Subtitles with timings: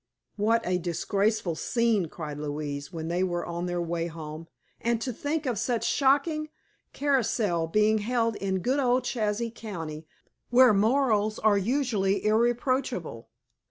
[0.35, 4.47] "What a disgraceful scene!" cried Louise, when they were on their way home;
[4.79, 6.49] "and to think of such a shocking
[6.91, 10.07] carousal being held in good old Chazy County,
[10.49, 13.29] where morals are usually irreproachable!